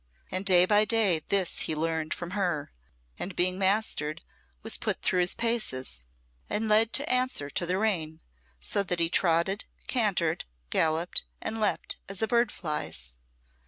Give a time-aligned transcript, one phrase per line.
[0.31, 2.71] And day by day this he learned from her,
[3.19, 4.21] and being mastered,
[4.63, 6.07] was put through his paces,
[6.49, 8.19] and led to answer to the rein,
[8.59, 13.17] so that he trotted, cantered, galloped, and leaped as a bird flies.